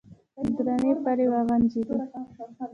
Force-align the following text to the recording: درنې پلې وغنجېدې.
درنې 0.65 0.91
پلې 1.03 1.25
وغنجېدې. 1.33 1.95